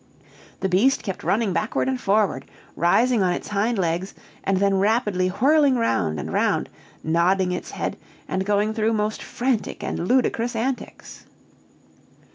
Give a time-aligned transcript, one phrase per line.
[0.61, 5.27] The beast kept running backward and forward, rising on its hind legs, and then rapidly
[5.29, 6.69] whirling round and round,
[7.03, 11.27] nodding its head, and going through most frantic and ludicrous antics.